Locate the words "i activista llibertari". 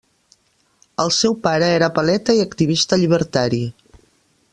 2.39-3.61